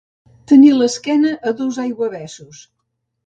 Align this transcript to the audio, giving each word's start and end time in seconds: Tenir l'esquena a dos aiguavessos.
Tenir 0.51 0.71
l'esquena 0.77 1.33
a 1.51 1.53
dos 1.61 1.79
aiguavessos. 1.85 2.65